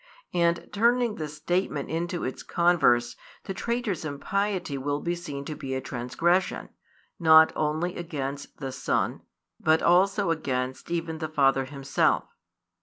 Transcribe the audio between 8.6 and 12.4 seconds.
Son, but also against even the Father Himself.